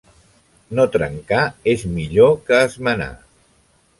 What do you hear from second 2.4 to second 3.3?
que esmenar.